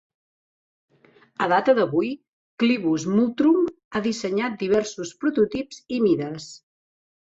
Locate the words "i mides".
6.01-6.55